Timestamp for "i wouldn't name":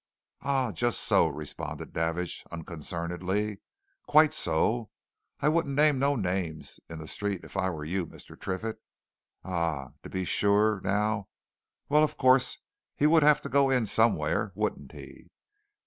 5.39-5.99